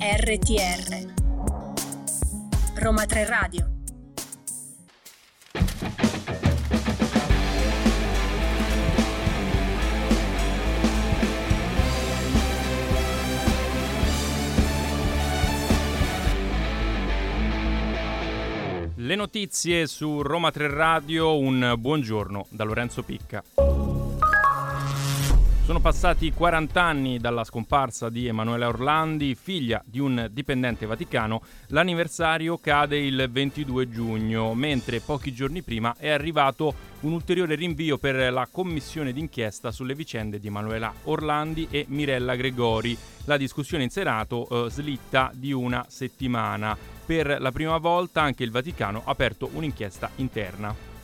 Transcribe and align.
RTR 0.00 1.12
Roma 2.76 3.04
3 3.04 3.24
Radio 3.26 3.68
Le 18.94 19.14
notizie 19.16 19.88
su 19.88 20.22
Roma 20.22 20.52
3 20.52 20.68
Radio, 20.68 21.36
un 21.38 21.74
buongiorno 21.76 22.46
da 22.50 22.62
Lorenzo 22.62 23.02
Picca. 23.02 23.97
Sono 25.68 25.80
passati 25.80 26.32
40 26.32 26.82
anni 26.82 27.18
dalla 27.18 27.44
scomparsa 27.44 28.08
di 28.08 28.26
Emanuela 28.26 28.68
Orlandi, 28.68 29.34
figlia 29.34 29.82
di 29.84 29.98
un 29.98 30.26
dipendente 30.32 30.86
vaticano. 30.86 31.42
L'anniversario 31.66 32.56
cade 32.56 32.96
il 32.96 33.28
22 33.30 33.90
giugno, 33.90 34.54
mentre 34.54 35.00
pochi 35.00 35.34
giorni 35.34 35.60
prima 35.60 35.94
è 35.98 36.08
arrivato 36.08 36.72
un 37.00 37.12
ulteriore 37.12 37.54
rinvio 37.54 37.98
per 37.98 38.32
la 38.32 38.48
commissione 38.50 39.12
d'inchiesta 39.12 39.70
sulle 39.70 39.94
vicende 39.94 40.38
di 40.38 40.46
Emanuela 40.46 40.90
Orlandi 41.02 41.68
e 41.70 41.84
Mirella 41.88 42.34
Gregori. 42.34 42.96
La 43.26 43.36
discussione 43.36 43.84
in 43.84 43.90
Senato 43.90 44.48
eh, 44.48 44.70
slitta 44.70 45.30
di 45.34 45.52
una 45.52 45.84
settimana 45.86 46.74
per 47.04 47.36
la 47.42 47.52
prima 47.52 47.76
volta 47.76 48.22
anche 48.22 48.42
il 48.42 48.50
Vaticano 48.50 49.02
ha 49.04 49.10
aperto 49.10 49.50
un'inchiesta 49.52 50.08
interna. 50.16 50.96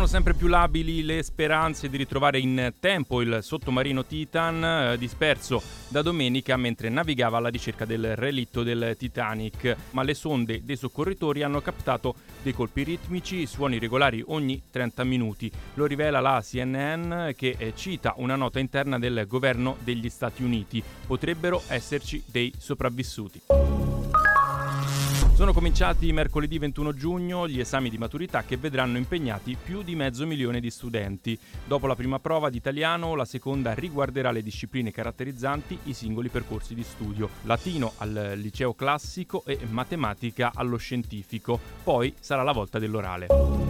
Sono 0.00 0.12
sempre 0.12 0.32
più 0.32 0.46
labili 0.46 1.02
le 1.02 1.22
speranze 1.22 1.90
di 1.90 1.98
ritrovare 1.98 2.38
in 2.38 2.72
tempo 2.80 3.20
il 3.20 3.40
sottomarino 3.42 4.06
Titan 4.06 4.64
eh, 4.64 4.96
disperso 4.96 5.62
da 5.88 6.00
domenica 6.00 6.56
mentre 6.56 6.88
navigava 6.88 7.36
alla 7.36 7.50
ricerca 7.50 7.84
del 7.84 8.16
relitto 8.16 8.62
del 8.62 8.96
Titanic, 8.96 9.76
ma 9.90 10.02
le 10.02 10.14
sonde 10.14 10.64
dei 10.64 10.76
soccorritori 10.76 11.42
hanno 11.42 11.60
captato 11.60 12.14
dei 12.40 12.54
colpi 12.54 12.82
ritmici, 12.82 13.44
suoni 13.44 13.78
regolari 13.78 14.24
ogni 14.28 14.62
30 14.70 15.04
minuti. 15.04 15.52
Lo 15.74 15.84
rivela 15.84 16.20
la 16.20 16.42
CNN 16.42 17.32
che 17.36 17.56
eh, 17.58 17.74
cita 17.76 18.14
una 18.16 18.36
nota 18.36 18.58
interna 18.58 18.98
del 18.98 19.26
governo 19.28 19.76
degli 19.84 20.08
Stati 20.08 20.42
Uniti. 20.42 20.82
Potrebbero 21.06 21.60
esserci 21.68 22.22
dei 22.24 22.50
sopravvissuti. 22.56 23.89
Sono 25.40 25.54
cominciati 25.54 26.12
mercoledì 26.12 26.58
21 26.58 26.92
giugno 26.92 27.48
gli 27.48 27.60
esami 27.60 27.88
di 27.88 27.96
maturità 27.96 28.44
che 28.44 28.58
vedranno 28.58 28.98
impegnati 28.98 29.56
più 29.56 29.80
di 29.80 29.94
mezzo 29.94 30.26
milione 30.26 30.60
di 30.60 30.68
studenti. 30.68 31.38
Dopo 31.64 31.86
la 31.86 31.94
prima 31.94 32.18
prova 32.18 32.50
di 32.50 32.58
italiano, 32.58 33.14
la 33.14 33.24
seconda 33.24 33.72
riguarderà 33.72 34.32
le 34.32 34.42
discipline 34.42 34.90
caratterizzanti 34.90 35.78
i 35.84 35.94
singoli 35.94 36.28
percorsi 36.28 36.74
di 36.74 36.82
studio, 36.82 37.30
latino 37.44 37.94
al 37.96 38.34
liceo 38.36 38.74
classico 38.74 39.42
e 39.46 39.60
matematica 39.66 40.52
allo 40.54 40.76
scientifico. 40.76 41.58
Poi 41.82 42.12
sarà 42.20 42.42
la 42.42 42.52
volta 42.52 42.78
dell'orale. 42.78 43.69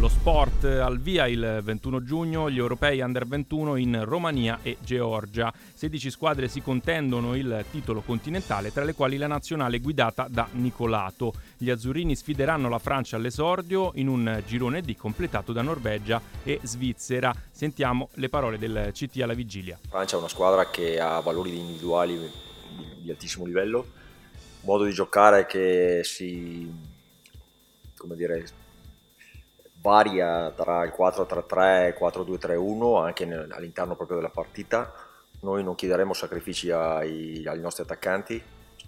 Lo 0.00 0.08
sport 0.08 0.64
al 0.64 0.98
via 0.98 1.26
il 1.26 1.60
21 1.62 2.02
giugno, 2.02 2.48
gli 2.48 2.56
europei 2.56 3.00
under 3.00 3.26
21 3.26 3.76
in 3.76 4.02
Romania 4.06 4.60
e 4.62 4.78
Georgia. 4.80 5.52
16 5.74 6.10
squadre 6.10 6.48
si 6.48 6.62
contendono 6.62 7.36
il 7.36 7.66
titolo 7.70 8.00
continentale, 8.00 8.72
tra 8.72 8.82
le 8.84 8.94
quali 8.94 9.18
la 9.18 9.26
nazionale 9.26 9.78
guidata 9.78 10.26
da 10.30 10.48
Nicolato. 10.52 11.34
Gli 11.58 11.68
azzurrini 11.68 12.16
sfideranno 12.16 12.70
la 12.70 12.78
Francia 12.78 13.16
all'esordio 13.16 13.92
in 13.96 14.08
un 14.08 14.42
girone 14.46 14.80
D 14.80 14.96
completato 14.96 15.52
da 15.52 15.60
Norvegia 15.60 16.18
e 16.44 16.60
Svizzera. 16.62 17.34
Sentiamo 17.50 18.08
le 18.14 18.30
parole 18.30 18.56
del 18.56 18.92
CT 18.94 19.20
alla 19.20 19.34
vigilia. 19.34 19.78
Francia 19.86 20.16
è 20.16 20.18
una 20.18 20.28
squadra 20.28 20.70
che 20.70 20.98
ha 20.98 21.20
valori 21.20 21.58
individuali 21.58 22.18
di 23.02 23.10
altissimo 23.10 23.44
livello, 23.44 23.86
modo 24.62 24.84
di 24.84 24.92
giocare 24.92 25.44
che 25.44 26.00
si 26.04 26.88
come 28.00 28.16
dire, 28.16 28.46
varia 29.80 30.50
tra 30.50 30.84
il 30.84 30.92
4-3-3 30.96 31.84
e 31.84 31.88
il 31.88 31.96
4-2-3-1 31.98 33.02
anche 33.02 33.24
nel, 33.24 33.50
all'interno 33.52 33.96
proprio 33.96 34.16
della 34.16 34.30
partita. 34.30 34.92
Noi 35.40 35.64
non 35.64 35.74
chiederemo 35.74 36.12
sacrifici 36.12 36.70
ai, 36.70 37.44
ai 37.46 37.60
nostri 37.60 37.82
attaccanti, 37.82 38.42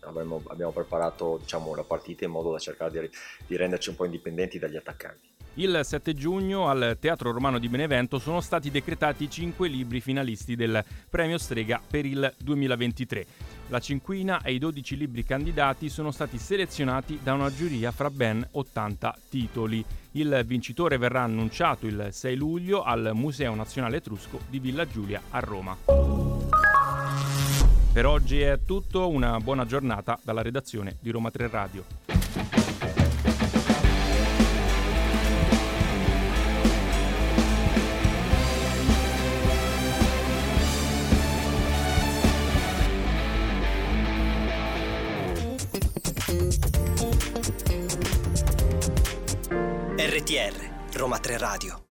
Avremo, 0.00 0.40
abbiamo 0.46 0.70
preparato 0.70 1.38
diciamo, 1.40 1.74
la 1.74 1.82
partita 1.82 2.24
in 2.24 2.30
modo 2.30 2.52
da 2.52 2.58
cercare 2.58 3.00
di, 3.00 3.10
di 3.46 3.56
renderci 3.56 3.88
un 3.88 3.96
po' 3.96 4.04
indipendenti 4.04 4.58
dagli 4.58 4.76
attaccanti. 4.76 5.34
Il 5.54 5.80
7 5.82 6.12
giugno 6.12 6.68
al 6.68 6.98
Teatro 7.00 7.32
Romano 7.32 7.58
di 7.58 7.68
Benevento 7.68 8.18
sono 8.18 8.40
stati 8.40 8.70
decretati 8.70 9.24
i 9.24 9.30
5 9.30 9.68
libri 9.68 10.00
finalisti 10.00 10.54
del 10.54 10.84
Premio 11.08 11.38
Strega 11.38 11.80
per 11.84 12.04
il 12.04 12.32
2023. 12.36 13.26
La 13.68 13.80
cinquina 13.80 14.42
e 14.42 14.52
i 14.52 14.58
12 14.58 14.96
libri 14.96 15.24
candidati 15.24 15.88
sono 15.88 16.12
stati 16.12 16.38
selezionati 16.38 17.18
da 17.20 17.34
una 17.34 17.52
giuria 17.52 17.90
fra 17.90 18.10
ben 18.10 18.46
80 18.52 19.18
titoli. 19.28 19.84
Il 20.12 20.44
vincitore 20.46 20.98
verrà 20.98 21.22
annunciato 21.22 21.86
il 21.86 22.08
6 22.12 22.36
luglio 22.36 22.84
al 22.84 23.10
Museo 23.14 23.56
Nazionale 23.56 23.96
Etrusco 23.96 24.38
di 24.48 24.60
Villa 24.60 24.86
Giulia 24.86 25.20
a 25.30 25.40
Roma. 25.40 25.76
Per 27.92 28.06
oggi 28.06 28.40
è 28.40 28.60
tutto, 28.64 29.08
una 29.08 29.40
buona 29.40 29.66
giornata 29.66 30.16
dalla 30.22 30.42
redazione 30.42 30.98
di 31.00 31.10
Roma 31.10 31.32
3 31.32 31.48
Radio. 31.48 32.65
RTR 49.96 50.54
Roma 50.94 51.18
3 51.18 51.38
Radio 51.38 51.80